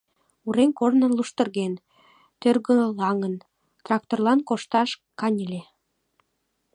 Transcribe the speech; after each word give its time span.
Урем 0.47 0.71
корно 0.79 1.07
луштырген, 1.15 1.73
тӧргылаҥын, 2.41 3.35
тракторлан 3.85 4.39
кошташ 4.49 4.89
каньыле. 5.19 5.61